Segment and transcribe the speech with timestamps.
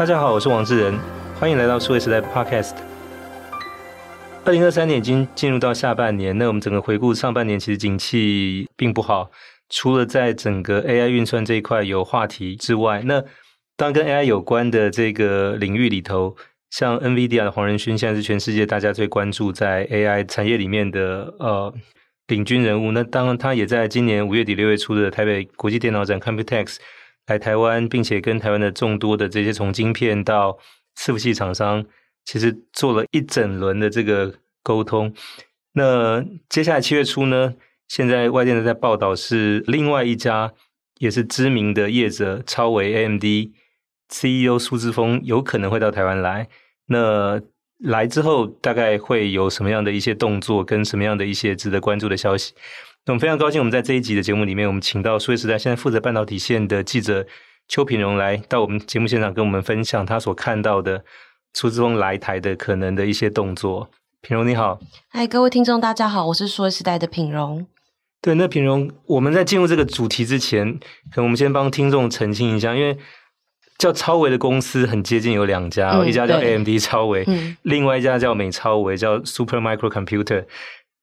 [0.00, 0.98] 大家好，我是王志仁，
[1.38, 2.72] 欢迎来到数位时代 Podcast。
[4.46, 9.30] 二零二三年已经进入到下半年，那我们整个回顾上半年，其实景气并不好，
[9.68, 13.22] 除了在整个 AI 运算这一块有话题之外，那
[13.76, 16.34] 当跟 AI 有关的这个领域里头，
[16.70, 21.74] 像 NVIDIA 的黄仁勋，现在是全世界大家最关注在 AI 产业里面的呃
[22.28, 22.92] 领军人物。
[22.92, 26.76] 那当然，他也在今年五月底六月初的台北国际电脑展 Computex
[27.30, 30.58] 来台湾，并且跟台湾的众多的这些从晶片到
[30.96, 31.84] 伺服器厂商，
[32.24, 35.14] 其实做了一整轮的这个沟通。
[35.72, 37.54] 那接下来七月初呢，
[37.86, 40.52] 现在外电的在报道是另外一家
[40.98, 43.24] 也是知名的业者超微 AMD。
[44.12, 46.48] CEO 苏志峰有可能会到台湾来，
[46.86, 47.40] 那
[47.78, 52.52] 来之后大概会有什么样的一些动作，跟什么样的一些值得关注的消息？
[53.06, 57.26] 那我们非常高兴，我们在这一集的节目里面，我们请到数位时代现在负责半导体线的记者
[57.66, 61.02] 邱品荣来到我们节目现场，跟我们分享他所看到的
[61.54, 63.88] 苏姿丰来台的可能的一些动作。
[64.20, 67.66] 品荣你好，嗨，各位听众大家好，我是数位时代的品荣。
[68.20, 70.74] 对，那品荣，我们在进入这个主题之前，
[71.10, 72.98] 可能我们先帮听众澄清一下，因为。
[73.78, 80.44] 叫超微的公司很接近，有两家，嗯、一家叫 AMD 超微，嗯、另外一家叫美超微，叫 Super Micro Computer。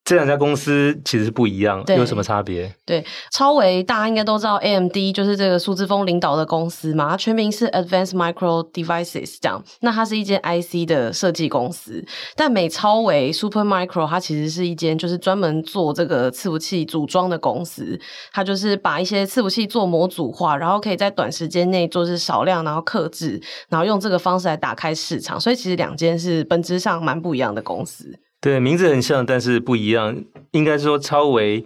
[0.08, 2.74] 这两家公司其实是不一样，有什么差别？
[2.86, 9.62] 对，超微大家应该都知道，AMD 就是这个苏姿丰领导的公司嘛，它全名是 Advanced Micro Devices，这样。
[9.82, 12.02] 那它是一间 IC 的设计公司，
[12.38, 18.00] 但美超微 Super Micro 它其实是一间就是专门做这个伺服器组装的公司，
[18.32, 25.38] 它就是把一些伺服器做模组化，然后可以在短时间内做是少量，然后克制，然后用这个方式来打开市场。
[25.38, 28.18] 所以其实两间是本质上蛮不一样的公司。
[28.40, 30.24] 对，名字很像，但是不一样。
[30.52, 31.66] 应该说，超维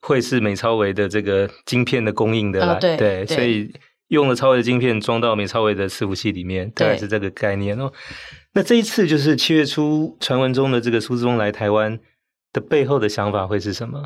[0.00, 3.72] 会是美超维的这个晶片的供应的啦，哦、对，对，对，所以
[4.08, 7.92] 用了超维的晶片装到美超维的伺服器里面，大概是这个概念哦。
[8.54, 11.98] 那这一次就是七月初传闻中的这个苏志峰来台湾
[12.52, 14.02] 的背后的想法会是什么？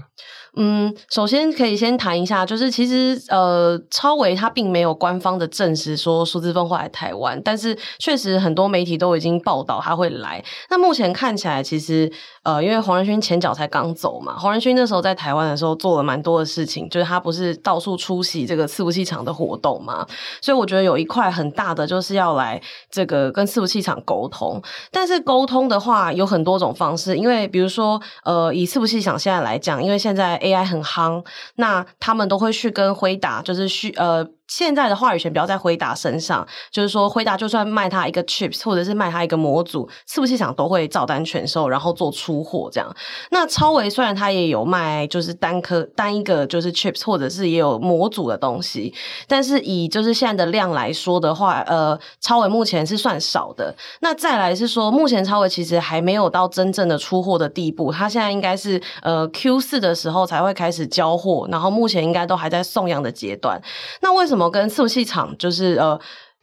[0.56, 10.44] 嗯，首先可以先谈一下，就是其实呃，超维他并没有官方的证实说数字峰会来台湾，但是确实很多媒体都已经报道他会来。
[10.68, 12.10] 那目前看起来，其实
[12.42, 20.06] 呃，因为黄仁勋前脚才刚走嘛，黄仁勋那时候在台湾的时候做了蛮多的事情，就是他不是到处出席这个伺服器厂的活动嘛，
[20.40, 24.62] 所以我觉得有一块很大的就是要来这个跟伺服器厂沟通。
[24.90, 31.22] 但是沟通的话有很多种方式，因为比如说呃，以伺服器厂现在来讲，因为现在 AI 很夯，
[31.56, 34.26] 那他们都会去跟辉达，就是去呃。
[34.50, 42.96] 现在的话语权不要在辉达身上，就是说辉达就算卖他一个 chips，或者是卖他一个模组，伺服器厂都会照单全收，然后做出货这样。
[43.30, 48.92] 那超微虽然他也有卖，就是单颗单一个就是 chips，或者是也有模组的东西，
[49.28, 53.72] 但是以就是现在的量来说的话，呃，超微目前是算少的。
[54.00, 63.62] 那再来是说，目前超微其实还没有到真正的出货的地步，他现在应该是呃 Q 四的时候才会开始交货，然后目前应该都还在送样的阶段。
[64.00, 64.39] 那为什么？
[64.44, 66.00] 我跟伺服器厂就是呃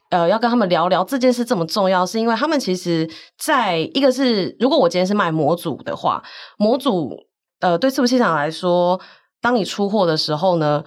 [0.09, 6.23] 呃要跟他们聊聊这件事这么重要，是因为他们其实在一个是，如果我今天是卖模组的话，
[6.57, 7.15] 模组
[7.59, 8.99] 呃对伺服器厂来说，
[9.41, 10.83] 当你出货的时候呢，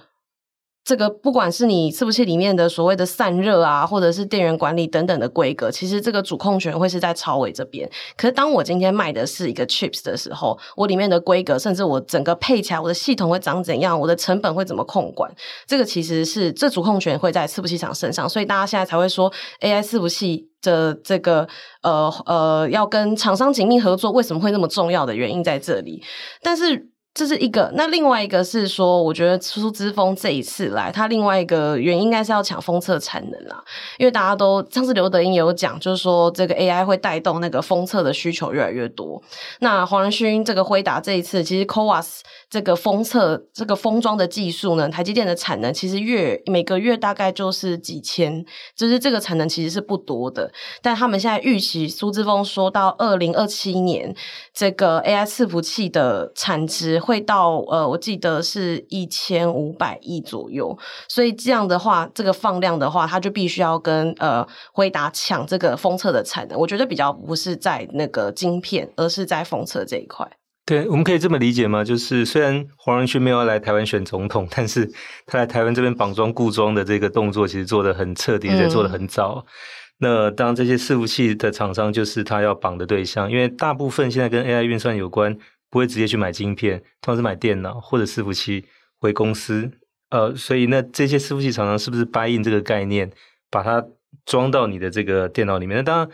[0.83, 7.87] 这个不管是你伺服器里面的所谓的散热啊，或者是电源管理等等的规格，其实这个主控权会是在超伟这边。
[8.17, 15.31] 可是当我今天卖的是一个 chips 的时候，我里面的规格，甚至我整个配起来，我的系统会长怎样，我的成本会怎么控管，
[15.67, 18.27] 这个其实是这主控权会在伺服器厂身上。
[18.27, 21.47] 所以大家现在才会说 AI 伺服器的这个
[21.83, 26.03] 呃呃要跟厂商紧密合作，为什么会那么重要的原因在这里。
[26.41, 26.90] 但是。
[27.13, 33.61] 这是一个，那另外一个是说，我觉得苏之峰这一次来，他另外一个原因应该是要抢封测产能啦，
[33.97, 39.21] 因为大家都上次刘德英有讲，就是说这个 AI 会带动那个封测的需求越来越多。
[39.59, 42.19] 那黄仁勋这个辉达这一次，其实 CoWoS
[42.51, 48.45] 这个封测这个封装的技术呢，台积电的产能其实月每个月大概就是几千，
[48.75, 50.51] 就是这个产能其实是不多的。
[50.83, 54.13] 但他们现在预期苏志峰说到二零二七年，
[54.53, 56.91] 这个 AI 伺服器的产值。
[56.99, 60.77] 会到呃，我记得是一千五百亿左右，
[61.07, 66.59] 所以这样的话，这个放量的话，它就必须要跟呃辉达抢这个封测的产能。
[66.59, 70.29] 我觉得比较不是在那个晶片，而是在封测这一块。
[70.71, 71.83] 对，我们可以这么理解吗？
[71.83, 74.89] 就是虽然黄仁勋没有来台湾选总统，但是
[75.25, 79.45] 他来台湾这边绑装固装的这个动作，其实做的很彻底，也做的很早。
[79.45, 79.51] 嗯、
[79.97, 85.37] 那当这些伺服器的厂商，就是他要绑的对象，因为大部分现在跟 AI 运算有关。
[85.69, 88.65] 不会直接去买晶片，通常是买电脑或者伺服器
[88.99, 89.71] 回公司。
[90.09, 93.09] 呃，所以那这些伺服器厂商是不是 buy in 这个概念，
[93.49, 93.81] 把它
[94.25, 95.77] 装到你的这个电脑里面。
[95.77, 96.09] 那当然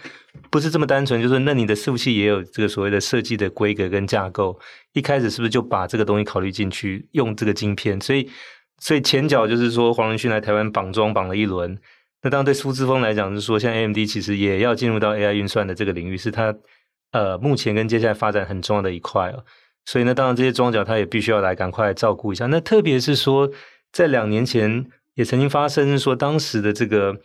[0.50, 4.60] 不是这么单纯，就是那你的伺服器也有这个所谓的设计的规格跟架构。
[4.94, 8.00] 一开始是不是就把这个东西考虑进去，用这个晶片？
[8.02, 8.30] 所以，
[8.80, 11.78] 所以前脚就是说黄仁勋来台湾绑桩绑了一轮。
[12.24, 16.56] 那当然对苏姿丰来讲，是说像 AMD 其实也要进入到 AI 运算的这个领域，是它
[17.12, 19.46] 呃目前跟接下来发展很重要的一块哦。
[19.86, 22.48] 所以呢，当然这些装脚他也必须要来赶快照顾一下。
[22.48, 23.50] 那特别是说，
[23.92, 27.16] 在两年前也曾经发生说，当时的这个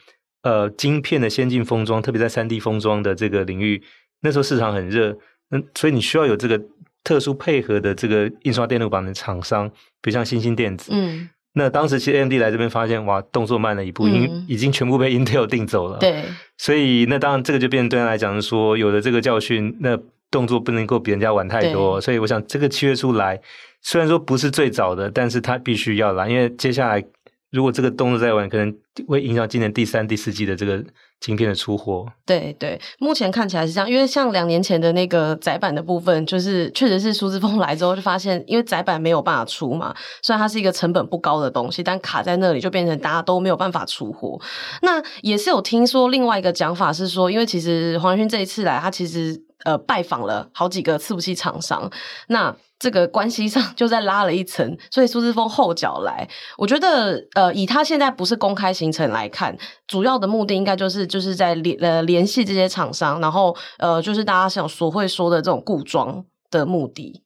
[0.43, 3.83] 呃晶片的先进封装，特别在三 D 封装的这个领域，
[4.21, 5.17] 那时候市场很热，
[5.51, 6.61] 那所以你需要有这个
[7.03, 9.69] 特殊配合的这个印刷电路板的厂商，
[10.01, 10.91] 比如像新兴电子。
[10.95, 11.29] 嗯。
[11.55, 15.99] 那当时其实 AMD 来这边发现，哇，动作慢了一步，已、嗯、已经全部被 Intel 定走了。
[15.99, 16.25] 对。
[16.57, 19.99] 所以那当然这个就变成对他来讲是说，有了这个教训，那。
[20.33, 23.39] 动作不能够比人家晚太多，所以我想这个七月初来，
[23.83, 27.05] 虽然说不是最早的，但是他必须要来，因为接下来
[27.51, 28.75] 如果这个动作再晚，可能
[29.07, 30.85] 会影响今年第三、第四季的这个
[31.21, 32.07] 晶片的出货。
[32.27, 44.41] 对对，目前看起来是这样，因为像两年前的那个窄板的部分，就是确实是苏姿丰来之后就发现，因为窄板没有办法出嘛，虽然它是一个成本不高的东西，但卡在那里就变成大家都没有办法出货。
[44.83, 49.43] 那也是有听说另外一个讲法是说，因为其实黄勋这一次来，他其实。
[49.65, 51.89] 呃，拜访了好几个伺服器厂商，
[52.27, 56.29] 那这个关系上就再拉了一层，所以苏姿丰后脚来，
[56.59, 59.57] 我觉得呃，以他现在不是公开行程来看，
[59.87, 67.23] 主要的目的应该就是就是在联呃联系这些厂商，然后呃，就是大家想所会说的这种固桩的目的。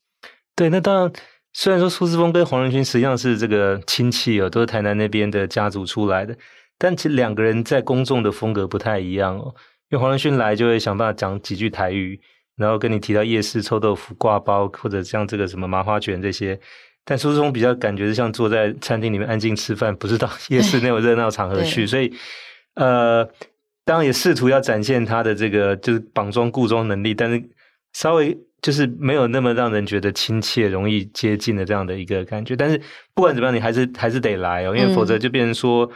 [0.55, 1.13] 对，那当然，
[1.55, 6.37] 虽然说苏志峰跟黄仁勋实际上是这个亲戚哦，都是台南那边的家族出来的，
[6.77, 9.55] 但其实两个人在公众的风格不太一样哦。
[9.89, 12.21] 因为黄仁勋来就会想办法讲几句台语，
[12.57, 16.61] 然后跟你提到夜市臭豆腐、挂包，或者像这个什么麻花卷这些。
[17.07, 21.87] 但苏姿丰比较感觉是像坐在餐厅里面安静吃饭，不是到夜市那种热闹场合去。
[21.87, 22.13] 所以，
[22.75, 23.25] 呃，
[23.85, 27.43] 当然也试图要展现他的这个就是绑装固装能力，但是
[27.93, 32.55] 稍微就是没有那么让人觉得亲切、容易接近的这样的一个感觉。
[32.55, 32.79] 但是
[33.15, 35.91] 不管怎么样，你还是还是得来哦，因为否则就变成说。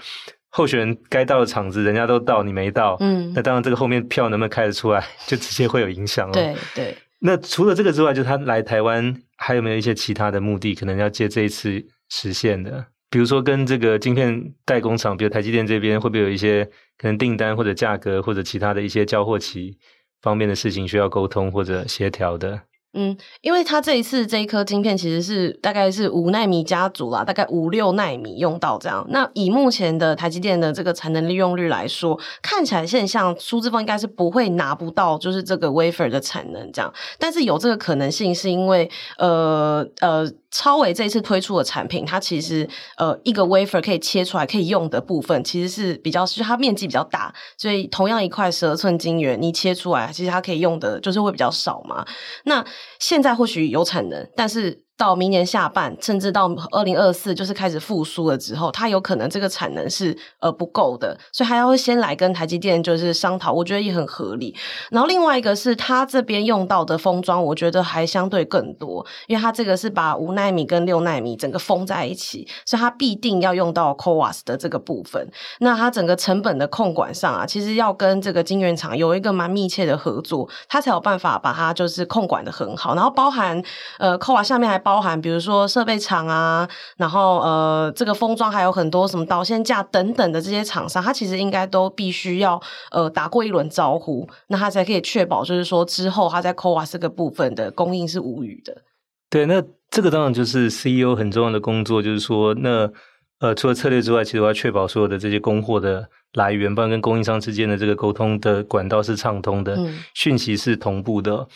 [0.53, 6.33] 候选人该到的场子，人家都到，你没到，嗯，那当然这个后面票能不能开得出来，就直接会有影响了。
[6.33, 6.97] 对对。
[7.21, 12.87] 那除了这个之外，就他来台湾还有没有一些其他的目的，可能要借这一次实现的？
[13.11, 16.65] 比如说跟这个晶片代工厂，比如台积电这边，会不会有一些
[16.97, 19.77] 可能订单或者价格或者其他的一些交货期
[20.23, 22.61] 方面的事情需要沟通或者协调的？
[22.93, 29.07] 嗯，因为它这一次这一颗晶片其实是大概是五纳米家族啦，大概五六纳米用到这样。
[29.11, 36.93] 那以目前的台积电的这个产能利用率来说，看起来现象苏志峰应该是不会拿不到就是这个 wafer 的产能这样。
[37.19, 40.31] 但是有这个可能性，是因为呃呃。
[40.53, 52.05] 超微这一次推出的产品，它其实呃一个 wafer 可以切出来可以用的部分，其实是比较是它面积比较大，所以同样一块十二寸晶圆，你切出来，其实它可以用的就是会比较少嘛。
[52.47, 52.65] 那
[52.99, 54.85] 现在或许有产能，但是。
[55.01, 64.55] 到明年下半，甚至到二零二四，就是开始复苏了之后，它有可能这个产能是呃不够的，所以还要先来跟台积电就是商讨，我觉得也很合理。
[64.91, 75.27] 然后另外一个是它这边用到的封装，我觉得还相对更多，因为它这个是把五奈米跟六奈米整个封在一起，所以它必定要用到 CoWoS 的这个部分。
[75.61, 82.95] 那它整个成本的控管上啊，其实要跟这个晶圆厂有一个蛮密切的合作，它才有办法把它就是控管的很好。
[82.95, 83.63] 然后包含
[83.99, 84.90] 呃 CoWoS 下面还包。
[84.91, 98.83] 包含比如说设备厂啊，然后呃，这个封装还有很多什么导线架等等的这些厂商，它其实应该都必须要呃打过一轮招呼，那它才可以确保就是说之后它在 CoWoS 这个部分的供应是无虞的。
[99.31, 102.91] 对，那这个当然就是 CEO 很重要的工作，就是说那
[103.39, 111.47] 呃除了策略之外，其实我要确保所有的这些供货的来源，不然跟供应商之间的这个沟通的管道是畅通的，嗯、讯息是同步的。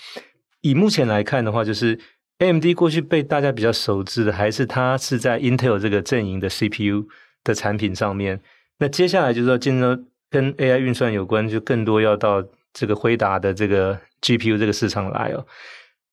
[0.60, 1.98] 以目前来看的话，就是。
[2.38, 7.06] AMD 过去被大家比较熟知的，还是它是在 Intel 这个阵营的 CPU
[7.42, 8.40] 的产品上面。
[8.78, 9.96] 那接下来就是要进入
[10.30, 15.46] 跟 AI 运算有关，就更多要到这个辉达的这个 GPU 这个市场来哦。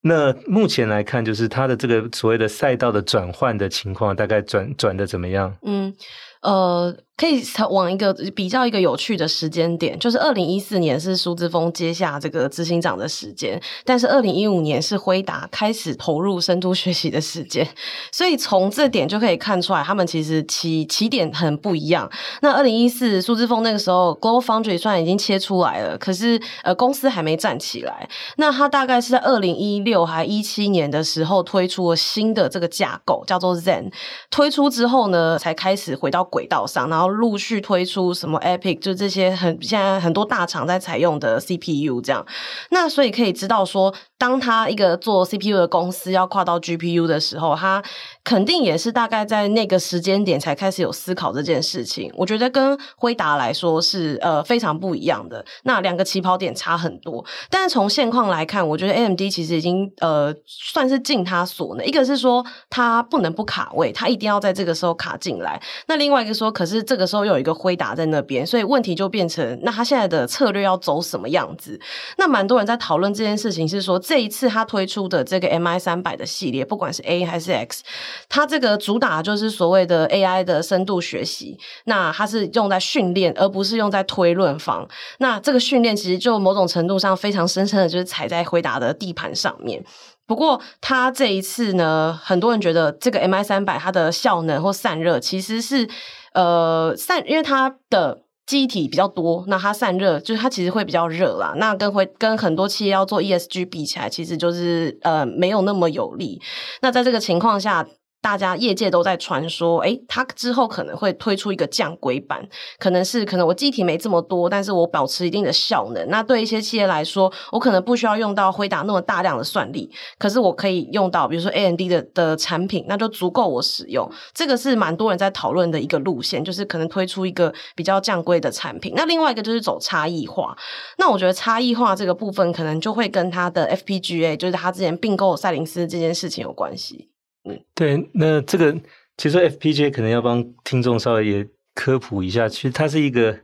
[0.03, 5.57] 那目前来看，就是它的这个所谓的赛道的转换的情况，大概转转的怎么样？
[5.63, 5.93] 嗯，
[6.41, 6.95] 呃。
[7.17, 17.67] 可以往一个比较一个有趣的时间点，就是二零一四年是苏姿丰接下这个执行长的时间，但是二零一五年是辉达开始投入深度学习的时间，
[18.11, 22.09] 所以从这点就可以看出来，他们其实起起点很不一样。
[22.41, 28.09] 那二零一四苏姿丰那个时候，Go Foundry 虽然已经切出来了，可是呃公司还没站起来。
[28.37, 33.91] 那他大概是在二零一六还一七年的时候推出了新的这个架构，叫做 Zen。
[34.31, 42.23] 推出之后呢，才开始回到轨道上，然后然后陆续推出什么 Epic，就这些很现在很多大厂在采用的 CPU 这样。
[42.69, 47.81] 那所以可以知道说，当他一个做 CPU 的公司要跨到 GPU 的时候，他
[48.23, 52.11] 肯定也是大概在那个时间点才开始有思考这件事情。
[52.15, 57.25] 我觉得跟辉达来说是呃非常不一样的，那两个起跑点差很多。
[57.49, 61.85] 但是从现况来看，我觉得 AMD 其实已经呃算是尽他所能。
[61.85, 65.61] 一个是说他不能不卡位，他一定要在这个时候卡进来。
[65.87, 71.79] 那另外一个说，可是这个时候又有一个辉达在那边，所以问题就变成，那他现在的策略要走什么样子？
[72.17, 77.83] 那蛮多人在讨论这件事情，是说这一次他推出的这个 MI 三百的系列，不管是 A 还是 X，
[78.29, 84.87] 它这个主打就是所谓的 AI 的深度学习，那它是用在训练，而不是用在推论方。
[85.19, 89.83] 那这个训练其实就某种程度上非常深深的就是踩在回答的地盘上面。
[90.25, 95.89] 不过它这一次呢，很多人觉得这个 MI 三百它的效能或散热其实是
[96.33, 98.23] 呃散，因为它的。
[98.47, 101.53] 机体比较多，那它散热就是它其实会比较热啦。
[101.55, 106.41] 那跟会跟很多企业要做 ESG 比起来，其实就是呃没有那么有利。
[106.81, 107.87] 那在这个情况下。
[108.21, 112.47] 大家业界都在传说，诶，它之后可能会推出一个降规版，
[112.77, 116.07] 可能是可能我机体没这么多，但是我保持一定的效能。
[116.09, 124.09] 那对一些企业来说，我可能不需要用到辉达那么大量的算力，可是我可以用到比如说 AMD 的的产品，那就足够我使用。
[124.33, 128.93] 这个是蛮多人在讨论的一个路线，就是可能推出一个比较降规的产品。
[128.95, 130.55] 那另外一个就是走差异化。
[130.97, 137.10] 那我觉得差异化这个部分，可能就会跟它的 FPGA，就是他之前并购赛灵思这件事情有关系。
[137.43, 138.75] 嗯，对，那这个
[139.17, 143.39] 其实 FPGA 可能要帮听众稍微也科普一下，其实它是一个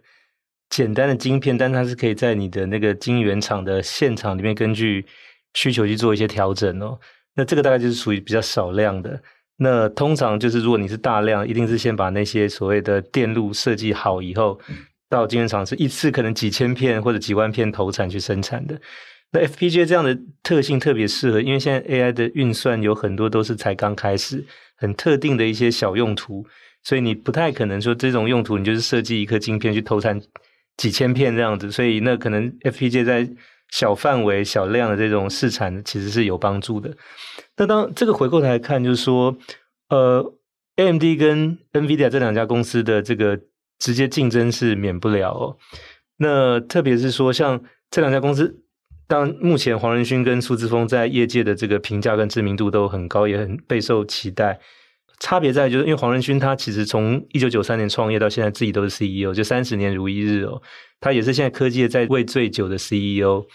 [0.70, 5.06] 简单的晶片，但它是可以在你的那个晶圆厂的现场里面根据
[5.54, 7.00] 需求去做一些调整哦。
[7.36, 9.22] 那这个大概就是属于比较少量的。
[9.58, 14.60] 那通常就是如果你是大量，一定是先把那些所谓的电路设计好以后，
[15.10, 18.80] 到晶圆厂是一次可能几千片或者几万片投产去生产的。
[19.32, 24.46] 那 FPGA 这样的特性特别适合，因为现在 AI 的运算有很多都是才刚开始，
[24.78, 26.46] 很特定的一些小用途，
[26.82, 30.22] 所以你不太可能说这种用途你就是设计一颗晶片去投产
[30.78, 33.30] 几千片这样子，所以那可能 FPGA 在
[33.70, 36.96] 小范围、小量的这种试产其实是有帮助的。
[37.58, 39.38] 那当这个回过头来看，就是说，
[39.90, 40.34] 呃
[40.78, 43.38] ，AMD 跟 NVIDIA 这两家公司的这个
[43.78, 45.58] 直接竞争是免不了哦。
[46.16, 48.64] 那特别是说，像这两家公司。
[49.08, 54.60] 当目前黄仁勋跟苏姿丰在业界的这个评价跟知名度都很高，也很备受期待。
[55.20, 60.62] 差别在就是，因为黄仁勋他其实从一九九三年创业到现在，自己都是 CEO，就三十年如一日哦。
[61.00, 63.46] 他也是现在科技在位最久的 CEO。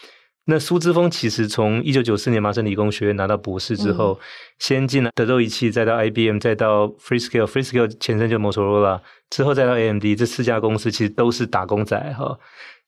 [0.47, 4.21] 那苏之峰其实从一九九四年麻省理工学院拿到博士之后，嗯、
[4.59, 12.37] 先进了德州仪器，再到 IBM，再到 Freescale，Freescale 前身就 Motorola，之后再到 AMD，这四家公司其实都是打工仔哈。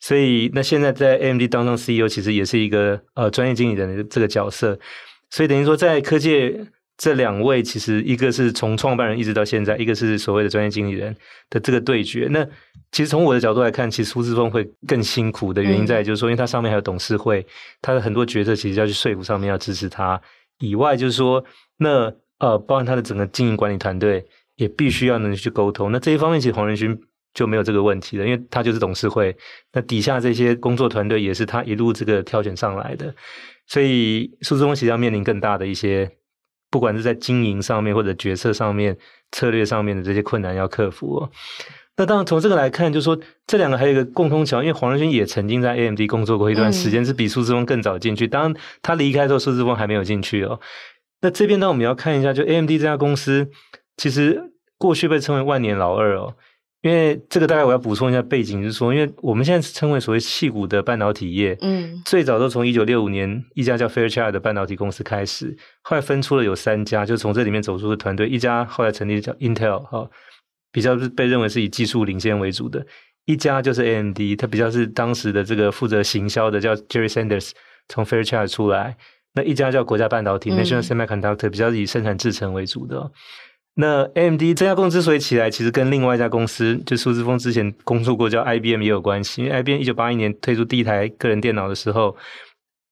[0.00, 4.78] 所以，那现在在 AMD 当上 CEO，其实也是一个呃专业经理人的这个角色。
[5.30, 6.60] 所以等于说，在科技
[6.98, 11.16] 这两位，其实一个是从创办人一直到现在，一个是所谓的专业经理人
[11.48, 12.28] 的这个对决。
[12.30, 12.46] 那
[12.92, 17.44] 其实从我的角度来看，其实苏志峰会更辛苦的原因在就是说，因为他上面还有董事会，
[17.80, 20.20] 他的很多决策其实要去说服上面要支持他。
[20.58, 21.42] 以外，就是说，
[21.78, 24.24] 那呃，包含他的整个经营管理团队
[24.56, 25.90] 也必须要能去沟通。
[25.90, 27.00] 那这一方面，其实黄仁勋。
[27.34, 29.36] 就没有这个问题了，因为他就是董事会，
[29.72, 33.12] 那底下这些工作团队也是他一路这个挑选上来的，
[33.66, 36.10] 所以苏志峰其实要面临更大的一些，
[36.70, 38.96] 不管是在经营上面或者决策上面、
[39.32, 41.30] 策略上面的这些困难要克服哦。
[41.96, 48.26] 那当然从这个来看，就是说这两个还有一个共通桥，因为黄仁勋也曾经在 AMD 工作过一段时间，嗯、是比苏志峰更早进去。
[48.26, 50.58] 当然他离开的时候，苏志峰还没有进去哦。
[51.20, 53.48] 那这边呢，我们要看一下，就 AMD 这家公司，
[53.96, 56.34] 其实过去被称为万年老二哦。
[56.84, 70.06] 因为这个大概我要补充一下背景，就是说，因为我们现在称为所谓矽谷的半导体业，嗯，最早都从一九六五年一家叫 Fairchild 的半导体公司开始，后来分出了有三家，就从这里面走出的团队，一家后来成立叫 Intel 哈，
[70.70, 72.86] 比较是被认为是以技术领先为主的，
[73.24, 77.52] 一家就是 AMD，它比较是当时的这个负责行销的叫 Jerry Sanders
[77.88, 78.94] 从 Fairchild 出来，
[79.32, 83.10] 那一家叫国家半导体、嗯、National Semiconductor 比较是以生产制程为主的。
[83.76, 89.42] 那 AMD 这家公司之所以起来，其实跟另外一家公司，就苏志峰之前工作过叫 IBM 也有关系。
[89.42, 92.16] 因为 IBM 一九八一年推出第一台个人电脑的时候，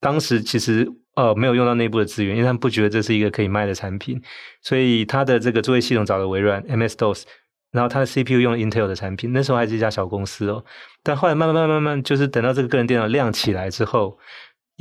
[0.00, 4.20] 当时其实呃没有用到内部的资源，因为他们不觉得这是一个可以卖的产品，
[4.60, 7.22] 所以他的这个作业系统找了微软 MS-DOS，
[7.70, 9.32] 然后他的 CPU 用了 Intel 的产品。
[9.32, 10.64] 那时候还是一家小公司哦，
[11.04, 14.18] 但后来慢慢慢慢慢，就是等到这个个人电脑亮起来之后。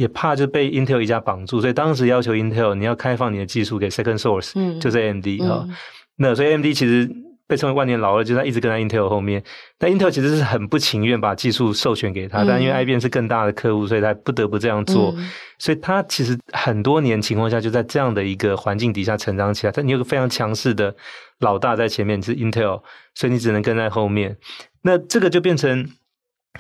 [0.02, 5.76] 也怕就被 Intel 一家绑住，所以当时要求 Intel 你要开放你的技术给 Second Source，嗯，就是 AMD 哈、嗯。
[6.18, 7.08] 那所以 AMD 其实
[7.48, 9.44] 被称为万年老二，就是他一直跟在 Intel 后面。
[9.78, 15.14] 但 Intel 其实是很不情愿把技术授权给他，嗯、但因为 IBM 是更大的客户，所以他不得不这样做。
[15.18, 15.30] 嗯、
[15.60, 19.72] 所以他其实很多年情况下就在这样的一个环境底下成长起来。
[19.72, 20.96] 但你有个非常强势的
[21.40, 22.82] 老大在前面，是 Intel，
[23.14, 24.38] 所以你只能跟在后面。
[24.82, 25.88] 那这个就变成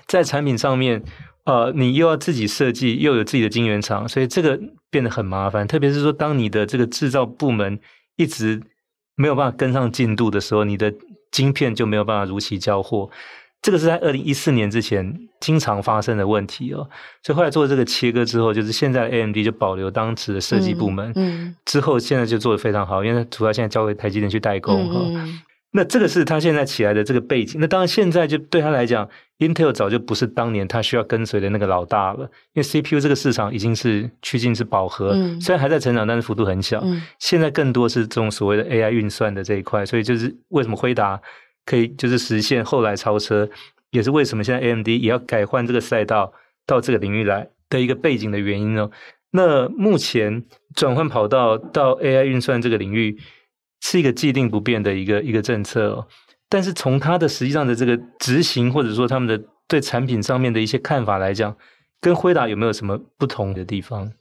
[0.05, 1.01] 在产品上面，
[1.45, 5.67] 呃，你又要自己设计，又有自己的晶圆厂，所以这个变得很麻烦。
[5.67, 7.79] 特别是说，当你的这个制造部门
[8.15, 8.61] 一直
[9.15, 10.93] 没有办法跟上进度的时候，你的
[11.31, 13.09] 晶片就没有办法如期交货。
[13.61, 16.89] 这个是在二零一四年之前经常发生的问题哦。
[17.21, 24.99] 所以后来做这个切割之后，就是现在 AMD 就保留当时的设计部门，嗯，嗯之后现在就做的非常好，因为主要现在交给台积电去代工哈。
[25.05, 25.41] 嗯嗯
[25.73, 27.59] 那这个是他现在起来的这个背景。
[27.61, 29.07] 那当然，现在就对他来讲
[29.39, 32.29] ，Intel 早就不是当年他需要跟随的那个老大了。
[32.51, 36.81] 因为 CPU 这个市场已经是趋近是饱和，嗯、虽然还在成长，但是幅度很小。
[36.83, 41.21] 嗯、现在更多是这种所谓的 AI 运算的这一块，所以就是为什么辉达
[41.65, 43.49] 可以就是实现后来超车，
[43.91, 46.33] 也是为什么现在 AMD 也要改换这个赛道
[46.65, 48.89] 到这个领域来的一个背景的原因呢？
[49.31, 50.43] 那目前
[50.75, 53.17] 转换跑道到 AI 运算这个领域。
[53.81, 56.07] 是一个既定不变的一个一个政策哦，
[56.47, 61.57] 但是从它的实际上的这个执行，或者说他们的对产品上面的一些看法来讲，
[61.99, 64.13] 跟辉达有没有什么不同的地方？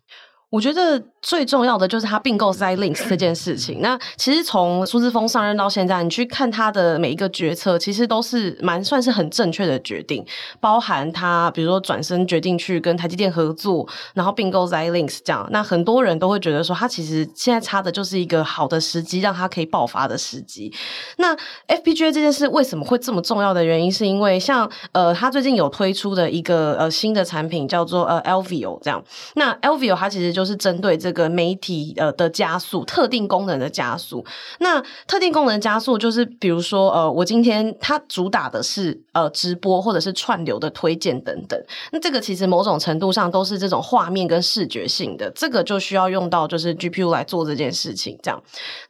[0.51, 3.81] 我觉得最重要的就是他并购 Xilinx 这件事情。
[3.81, 10.25] 那其实从苏志峰上任到现在，你去看他的每一个决策，其实都是蛮算是很正确的决定。
[10.59, 15.49] 包含他比如说转身决定去跟台积电合作，然后并购 Xilinx 这样。
[15.53, 20.73] 那很多人都会觉得说，他其实现在差的就是一个好的时机，让他可以爆发的时机。
[21.19, 21.37] 那
[21.69, 29.01] FPGA 这件事为什么会这么重要的原因，是因为像呃，他最近有推出的一个呃新的产品叫做呃 Alveo 这样。
[29.35, 34.25] 那 Alveo 它其实就就是针对这这个媒体呃的加速，特定功能的加速。
[34.61, 41.61] 那特定功能加速就是，比如说呃，我今天它主打的是呃直播或者是串流的推荐等等。
[41.91, 48.17] 那这个其实某种程度上都是这种画面跟视觉性的，这个就需要用到就是 GPU 来做这件事情。
[48.23, 48.41] 这样，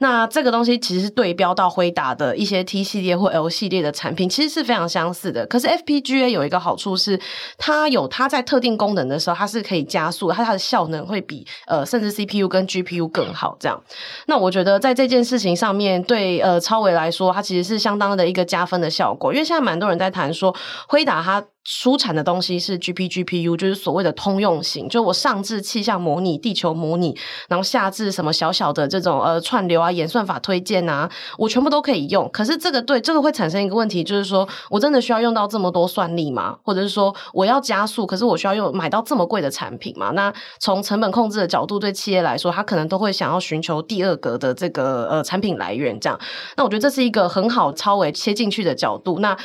[0.00, 5.46] 那这个东西其实是对标到辉达的一些 T 系列或 L 系列的产品，其实是非常相似的。
[5.46, 7.18] 可是 FPGA 有一个好处是，
[7.56, 11.46] 它有它在特定功能的时候，它是可以加速，它它的效能会比。
[11.66, 13.80] 呃，甚至 CPU 跟 GPU 更好，这样。
[14.26, 19.32] 那我觉得在这件事情上面，对呃超维来说，它其实是相当的一个加分的效果。
[19.32, 20.54] 因为现在蛮多人在谈说，
[20.88, 21.44] 辉达它。
[21.62, 27.14] 出产的东西是 GPGPU，就是所谓的通用型，就我上至气象模拟、地球模拟，
[27.48, 32.28] 然后下至什么小小的这种呃串流啊、演算法推荐啊，我全部都可以用。
[32.32, 36.56] 可是这个对这个会产生一个问题，就是说我真的需要用到这么多算力吗？
[36.64, 40.12] 或者是说我要加速，可是我需要用买到这么贵的产品吗？
[40.12, 46.18] 那从成本控制的角度，对企业来说，他可能都会想要寻求第二个的这个呃产品来源，这样。
[46.56, 49.18] 那我觉得这是一个很好超微切进去的角度。
[49.18, 49.36] 那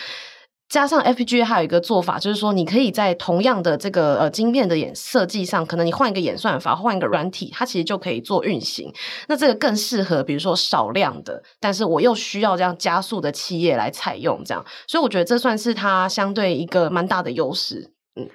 [0.68, 8.92] 加上 FPGA 还有一个做法，就是说你可以在同样的这个呃晶片的演设计上，可能你换一个演算法，换一个软体，它其实就可以做运行。
[9.28, 14.66] 那这个更适合，比如说少量的，但是我又需要这样加速的企业来采用这样。
[14.88, 17.92] 所以我觉得这算是它相对一个蛮大的优势。
[18.16, 18.28] 嗯，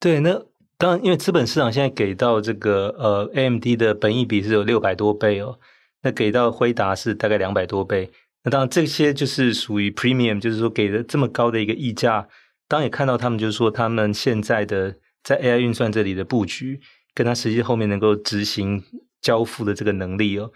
[0.00, 0.18] 对。
[0.20, 0.42] 那
[0.76, 5.58] 当然，因为资本市场现在给到这个呃 AMD 的本益比是有六百多倍哦，
[6.02, 8.10] 那给到辉达是大概两百多倍。
[8.46, 12.28] 那当然，这些就是属于 premium，就是说给了这么高的一个溢价。
[12.68, 16.80] 当然也看到他们就是说，他们现在的在 AI 运算这里的布局，
[17.12, 18.80] 跟他实际后面能够执行
[19.20, 20.48] 交付的这个能力哦。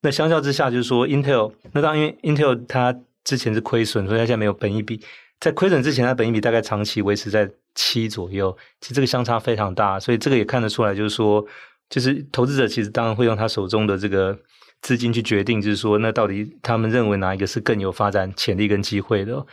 [0.00, 4.98] 那相较之下，就是说 Intel，那当然因为 Intel 它之前是亏损，所以它现在没有本益比。
[5.38, 10.00] 在亏损之前，它本益比大概长期维持在七左右，其实这个相差非常大。
[10.00, 11.44] 所以这个也看得出来，就是说，
[11.90, 14.38] 就是投资者其实当然会用他手中的这个。
[14.84, 19.44] 资金去决定，就是说，那到底他们认为哪一个是更有发展潜力跟机会的？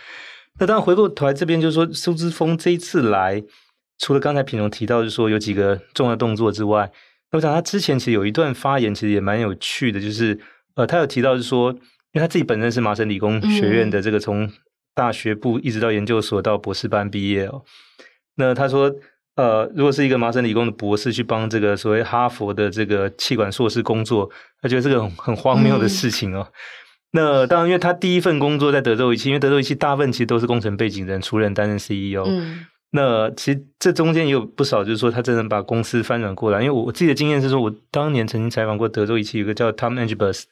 [0.60, 3.42] 那当然回过头来这边，就是说，苏之峰这一次来，
[3.98, 6.92] 除了刚才品荣提到，就是说有几个重要动作之外，
[7.32, 10.38] 那我想他之前其实有一段发言，其实也蛮有趣的，就是
[10.76, 11.80] 呃，他有提到，就是说，因
[12.16, 14.52] 为他自己本身是麻省理工学院的这个从
[14.94, 17.64] 大学部一直到研究所到博士班毕业哦，
[18.36, 18.94] 那他说。
[19.36, 24.30] 呃，如果是一个麻省理工的博士去帮这个所谓哈佛的这个气管硕士工作，
[24.62, 26.46] 他觉得这个很很荒谬的事情哦。
[26.50, 26.54] 嗯、
[27.14, 32.26] 那当然，因为他第一份工作在德州仪器，因为德州仪器大部分其实都是工程背景的人出任担任 CEO。
[32.28, 36.60] 嗯、那其实这中间也有不少，就是说他真的把公司翻转过来。
[36.60, 40.44] 因为我我自己的经验是说，我当年曾经采访过德州仪器，有个叫 Tom Angebus。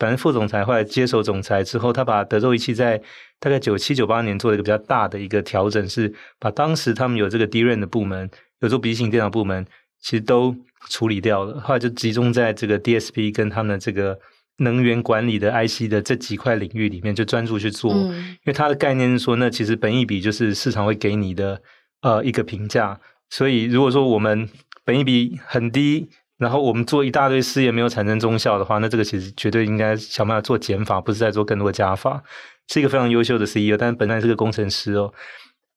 [0.00, 2.98] 本来副总裁后来接手总裁之后，他把德州仪器在
[3.38, 9.66] 大概九七九八年做了一个比较大的一个调整，是把当时他们有这个 DRAM 的部门，有做笔记型电脑部门，
[10.00, 10.56] 其实都
[10.88, 14.18] 处理掉了，后来就集中在这个 DSP 跟他们的这个
[14.56, 21.60] 能源管理的 IC 的这几块领域里面就专注去做，嗯、因为它的概念是说，那其实本益比就是市场会给你的
[22.00, 24.48] 呃一个评价，所以如果说我们
[24.82, 26.08] 本益比很低，
[26.40, 32.22] 然后我们做一大堆事业没有产生中效的话，那这个其实绝对应该想办法做减法，不是在做更多的加法。
[32.68, 35.12] 是一个非常优秀的 CEO，但是本来是个工程师哦。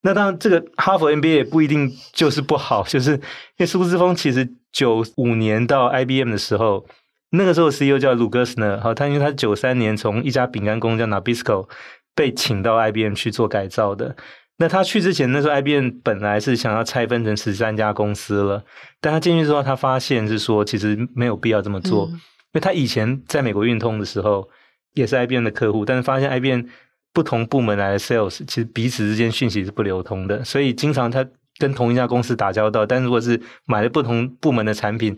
[0.03, 3.19] 那当然，这个哈佛 MBA 也不一定就是不好，就是因
[3.57, 6.85] 为苏姿丰其实九五年到 IBM 的时候，
[7.31, 11.67] 那个时候 CEO 叫鲁格斯呢，好，他因为他九三年从一家饼干公司叫 Nabisco
[12.15, 14.15] 被请到 IBM 去做改造的。
[14.57, 18.63] 那他去之前，那时候 IBM 本来是想要拆分成十三家公司了，
[19.01, 22.19] 但他进去之后，他发现是说其实没有必要这么做，嗯、因
[22.53, 24.47] 为他以前在美国运通的时候
[24.93, 26.67] 也是 IBM 的客户，但是发现 IBM
[27.11, 31.25] 不同部门来的 sales 其实彼此之间讯息是不流通的，所以经常他
[31.57, 35.17] 跟同一家公司打交道，但如果是买了不同部门的产品，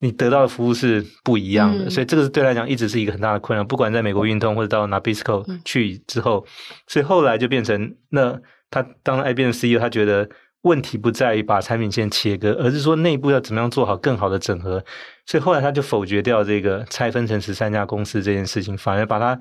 [0.00, 3.64] 你得到的服务是不一样的，嗯、所以这个是对他来讲一直是一个很大的困扰。
[3.64, 6.44] 不管在美国运通或者到 Nabisco 去之后，
[6.86, 8.38] 所以后来就变成那
[8.70, 10.28] 他当 IBM CEO，他觉得
[10.62, 14.84] 问题不在于把产品线切割，而是说内部要怎么样做好更好的整合。
[15.26, 19.38] 所以后来他就否决掉这个拆分成十三家公司这件事情，反而把它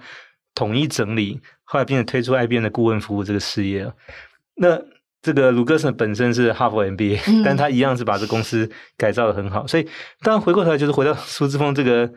[0.54, 1.40] 统一整理。
[1.64, 3.92] 后来，并且推出 IBM 的顾问服务这个事业。
[4.58, 4.80] 那
[5.24, 9.66] 这个鲁格森本身是哈佛 MBA，、嗯、但他一样是把这公司改造的很好。
[9.66, 9.84] 所以，
[10.22, 12.08] 当然回过头来，就是回到苏志峰这个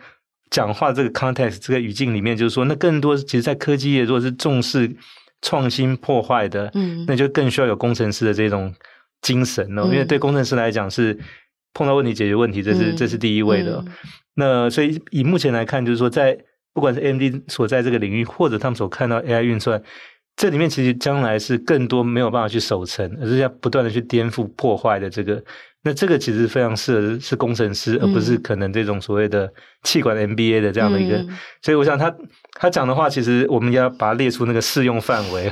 [0.51, 4.95] 讲话这个 context 这个语境里面，就是说，那更多其实，在科技业，如果是重视
[5.43, 8.75] 创新破坏的，嗯，那就更需要有工程师的这种
[9.23, 9.83] 精神哦。
[9.85, 11.19] 嗯、因为对工程师来讲，是
[11.73, 13.83] 碰到问题解决问题，这是、嗯、这是第一位的。
[13.87, 13.93] 嗯、
[14.35, 16.39] 那所以，以目前来看，就是说在
[16.73, 19.83] 不管是 AMD 所在这个领域，或者他们所看到 AI 运算，
[20.37, 25.43] 这里面其实将来是更多没有办法去守成，而是要不断的去颠覆、破坏的这个。
[25.89, 29.51] 那这个其实非常适合是工程师，而不是可能这种所谓的
[29.85, 31.17] 气管 MBA 的这样的一个。
[31.17, 31.29] 嗯、
[31.63, 32.15] 所以我想他
[32.61, 35.51] 他讲的话，其实我们要把它列出那个适用范围。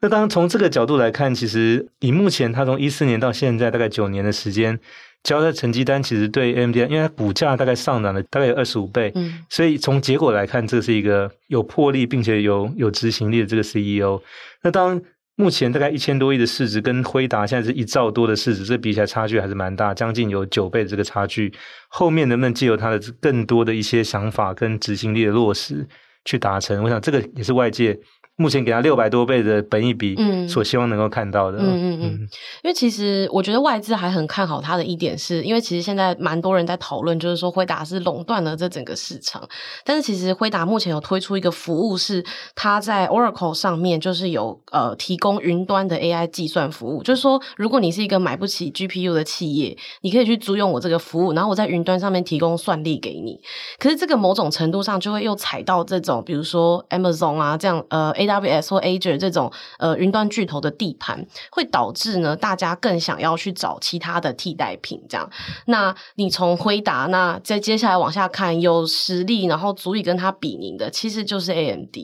[0.00, 4.80] 那当然从这个角度来看，其实以目前他从一四年到现在大概九年的时间。
[5.22, 14.22] 交的成绩单其实对 AMD，因为它股价大概上涨了大概有二十五倍，嗯，所以从结果来看，这是一个有魄力并且有有执行力的这个 CEO。
[14.62, 14.98] 那当
[15.40, 21.50] 目前大概一千多亿的市值，跟辉达现在是一兆多的市值，这比起来差距还是蛮大，将近有九倍的这个差距。
[21.88, 25.88] 后面能不能借由它的更多的一些想法跟执行力的落实
[26.26, 26.82] 去达成？
[26.82, 27.98] 我想这个也是外界。
[28.40, 32.28] 目前给他六百多倍的本益比，嗯，所希望能够看到的，嗯嗯嗯，
[32.62, 39.46] 因为其实我觉得外资还很看好他的一点是，因为其实现在蛮多人在讨论，就是说辉达是垄断了这整个市场，
[39.84, 42.24] 但是其实辉达目前有推出一个服务，是
[42.54, 53.38] 它在 Oracle 上面就是有呃提供云端的 AI 计算服务，就是说如果你是一个买不起 GPU 的企业，你可以去租用我这个服务，然后我在云端上面提供算力给你，
[53.78, 65.02] 可是这个某种程度上就会又踩到这种比如说 Amazon 啊这样呃 A AWS 或 Azure 这种呃云端巨头的地盘，会导致呢大家更想要去找其他的替代品。
[65.08, 65.28] 这样，
[65.66, 71.96] 那你从回答，那再接下来往下看，有实力然后足以跟他比拟的，其实就是 AMD。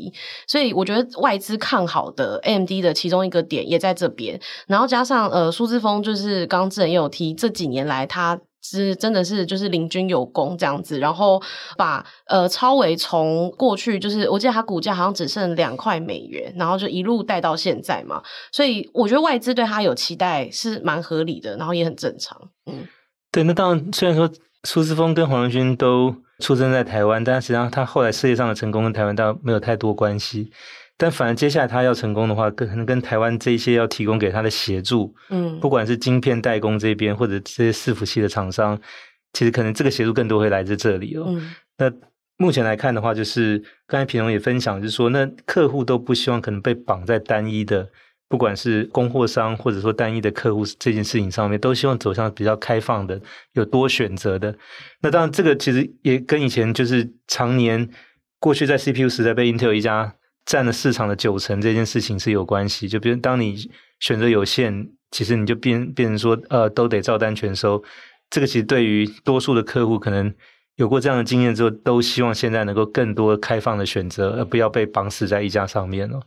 [0.46, 4.40] 所以我觉得外资看好的 AMD 的其中一个点也在这边。
[4.66, 8.38] 然后加上呃苏姿丰，就是刚智仁也有提，这几年来他。
[8.70, 11.40] 是真的是就是领军有功这样子，然后
[11.76, 22.36] 把呃超微从过去就是我记得它股价好像只剩两块美元，然后就一路带到现在嘛，所以我觉得外资对它有期待是蛮合理的，然后也很正常。
[22.66, 22.86] 嗯，
[23.30, 24.28] 对，那当然虽然说
[24.64, 30.50] 苏姿丰跟黄仁勋都出生在台湾，但实际上他后来事业上的成功跟台湾倒没有太多关系。
[30.98, 38.80] 但反而接下来他要成功的话，可能跟台湾这一些要提供给他的协助，嗯，不管是晶片代工这边或者这些伺服器的厂商，
[39.34, 41.26] 其实可能这个协助更多会来自这里哦。
[41.28, 41.92] 嗯，那
[42.38, 47.86] 目前来看的话，就是刚才平荣也分享，就是说，那客户都不希望可能被绑在单一的，
[48.26, 53.20] 不管是供货商或者说单一的客户这件事情上面，都希望走向比较开放的、
[53.52, 54.56] 有多选择的。
[55.02, 57.86] 那当然，这个其实也跟以前就是常年
[58.38, 60.14] 过去在 CPU 时代被 Intel 一家。
[60.46, 63.68] 占了市场的九成这件事情是有关系，就比如当你
[64.00, 67.82] 选择有限，其实你就变变成说，呃，都得照单全收。
[68.30, 70.32] 这个其实对于多数的客户，可能
[70.76, 76.20] 有过这样的经验之后，都希望现在能够更多开放的选择，而不要被绑死在一家上面哦。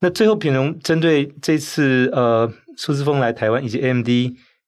[0.00, 4.08] 那最后，品荣针对这次呃苏姿丰来台湾以及 AMD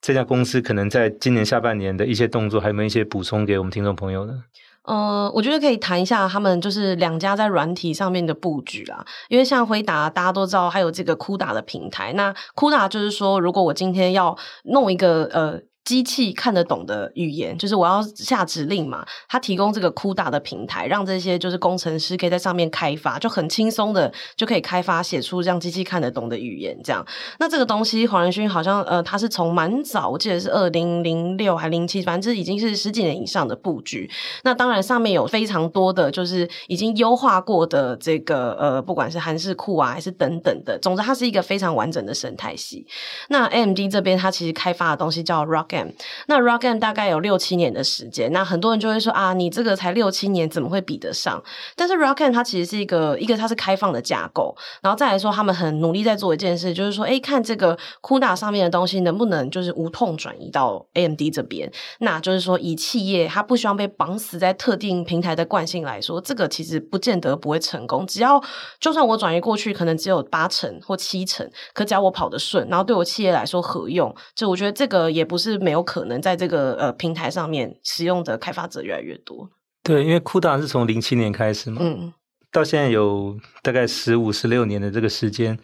[0.00, 4.44] 这家公司可能在今年下半年的一些动作，还有没有一些补充给我们听众朋友呢？
[4.84, 9.04] 嗯，我觉得可以谈一下他们就是两家在软体上面的布局啦。
[9.28, 12.12] 因为像辉达，大家都知道还有这个酷达的平台。
[12.14, 26.78] 那酷达就是说，如果我今天要弄一个呃机器看得懂的语言，就是我要下指令嘛，它提供这个酷大的平台，让这些就是工程师可以在上面开发，就很轻松的就可以开发写出让机器看得懂的语言。
[26.84, 27.04] 这样，
[27.40, 34.08] 那这个东西黄仁勋好像呃，他是从蛮早，我记得是二零零六还零七，反正这已经是十几年以上的布局。
[34.44, 42.86] 那当然上面有非常多的就是已经优化过的这个呃，不管是韩式库啊，还是等等的，总之它是一个非常完整的生态系。
[43.28, 45.92] 那 AMD 这边它其实开发的东西叫 Rock ROCm。
[46.26, 51.42] 那 ROCm 大概有六七年的时间，那很多人就会说啊，你这个才六七年，怎么会比得上？
[51.74, 61.70] 但是 ROCm 它其实是一个一个它是开放的架构，然后再来说，他们很努力在做一件事，就是说，哎，看这个 CUDA 上面的东西能不能就是无痛转移到 AMD 这边。
[62.00, 68.06] 那就是说，以企业它不希望被绑死在特定平台的惯性来说，这个其实不见得不会成功。
[68.06, 68.42] 只要
[68.80, 79.48] 就算我转移过去，可能只有八成或七成，可只要我跑得顺，然后对我企业来说合用，就我觉得这个也不是没有可能在这个呃平台上面使用的开发者越来越多。
[79.82, 82.12] 对，因为 CUDA 是从零七年开始嘛，嗯，
[82.50, 85.58] 到现在有大概十五、十六年的这个时间。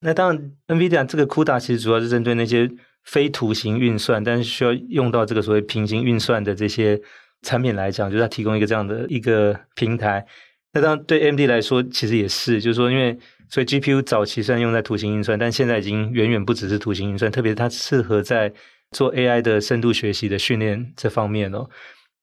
[0.00, 2.70] 那当然，NVIDIA 这个 CUDA 其实主要是针对那些
[3.04, 7.00] 非图形运算，但是需要用到这个所谓平行运算的这些
[7.42, 10.26] 产品来讲，就是它提供一个这样的一个平台。
[10.72, 18.52] 那当然对 AMD 来说，其实也是，就是说，因为所以 GPU 早期虽然用在图形运算，但现在已经远远不只是图形运算，特别是它适合在
[18.94, 21.68] 做 AI 的深度学习的训练这方面哦，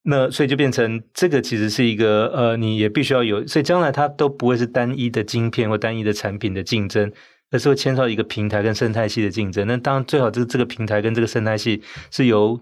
[0.03, 7.11] 那所以就变成这个其实是一个呃，你也必须要有，所以将来它都不会是单一的晶片或单一的产品的竞争，
[7.51, 9.67] 而是会牵涉一个平台跟生态系的竞争。
[9.67, 12.59] 那当然最好就是这个平台跟这个生态系是由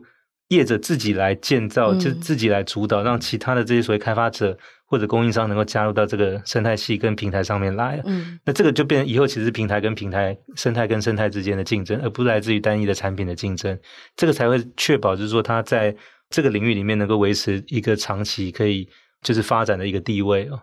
[0.49, 4.57] 业者自己来建造，嗯、就是自己来主导，让其他的这些所谓开发者。
[4.89, 13.79] 或者供应商能够加入到这个生态系跟平台上面来，嗯，那这个就变成以后其实平台跟平台、生态跟生态之间的竞争，而不是来自于单一的产品的竞争，
[14.15, 15.95] 这个才会确保就是说它在
[16.29, 18.89] 这个领域里面能够维持一个长期可以
[19.21, 20.59] 就是发展的一个地位哦。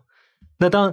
[0.58, 0.92] 那当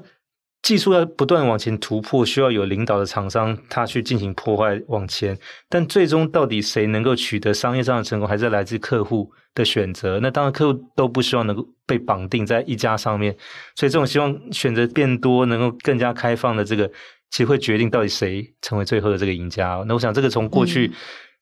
[0.63, 5.38] 技术要不断往前突破，需要有领导的厂商他去进行破坏往前，
[5.69, 10.21] 但最终到底谁能够取得商业上的成功，还是来自客户的选择。
[10.21, 13.36] 那当然，客户都不希望能够被绑定在一家上面，
[13.76, 16.88] 所以这种希望选择变多，能够更加开放的这个，
[17.30, 19.84] 其实会决定到底谁成为最后的这个赢家。
[19.86, 20.89] 那我想，这个从过去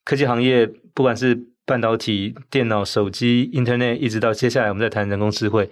[0.04, 5.70] 科技行业，不管是半导体、电脑、手机、Internet，一直到接下来我们在谈人工智慧。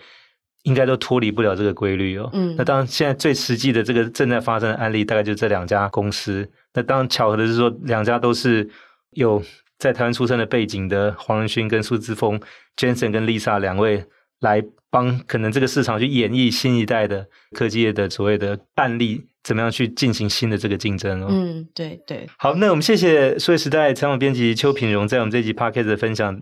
[0.63, 2.29] 应该都脱离不了这个规律哦。
[2.33, 6.49] 嗯，那当然，现在最实际的这个正在发生的案例，大概就这两家公司。
[6.73, 8.69] 那当然巧合的是说，两家都是
[9.11, 9.41] 有
[9.77, 12.39] 在台湾出生的背景的黄仁勋跟苏姿丰
[12.75, 14.03] Jensen 跟 Lisa 两位
[14.41, 21.27] 来帮可能这个市场去演绎新一代的科技业的所谓的案例，怎么样去进行新的这个竞争哦。
[21.29, 22.27] 嗯，对对。
[22.37, 26.41] 好，那我们谢谢数位时代采访编辑邱品荣在我们这集 Podcast 的分享。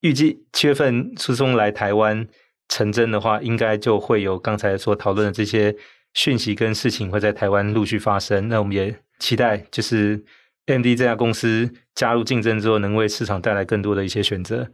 [0.00, 2.28] 预计七月份苏姿丰来台湾。
[2.68, 5.74] 成真的话，应该就会有刚才所讨论的这些
[6.14, 8.48] 讯息跟事情会在台湾陆续发生。
[8.48, 10.24] 那我们也期待，就是
[10.66, 14.68] MD 这家公司加入竞争之后，能为市场带来更多的一些选择。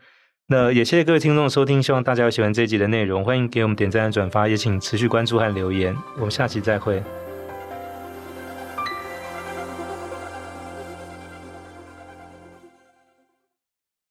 [0.48, 5.96] 那也谢谢各位听众的收听，希望大家有喜欢这一集的内容，欢迎给我们点赞、转发，也请持续关注和留言。
[6.16, 7.02] 我们下期再会。